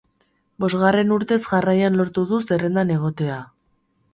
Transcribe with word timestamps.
Bosgarren 0.63 1.13
urtez 1.17 1.37
jarraian 1.49 1.99
lortu 2.01 2.25
du 2.33 2.41
zerrendan 2.49 2.95
egotea. 2.99 3.37